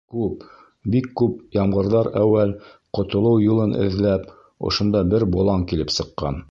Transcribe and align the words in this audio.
Күп, 0.13 0.43
бик 0.93 1.09
күп 1.21 1.35
ямғырҙар 1.57 2.09
әүәл, 2.23 2.55
ҡотолоу 2.99 3.39
юлын 3.47 3.79
эҙләп, 3.87 4.29
ошонда 4.71 5.07
бер 5.15 5.29
болан 5.37 5.71
килеп 5.73 5.97
сыҡҡан. 6.01 6.39